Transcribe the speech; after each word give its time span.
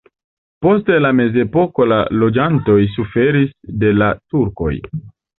Post 0.65 0.87
la 1.05 1.09
mezepoko 1.17 1.85
la 1.91 1.99
loĝantoj 2.23 2.77
suferis 2.93 3.53
de 3.83 3.91
la 3.99 4.07
turkoj. 4.33 4.71